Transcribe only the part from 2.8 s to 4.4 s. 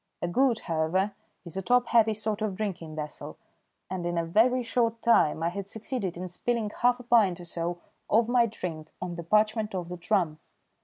vessel, and in a